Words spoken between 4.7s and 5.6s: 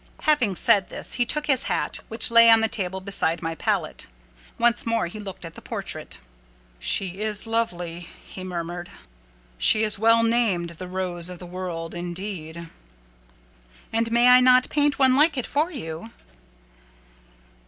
more he looked at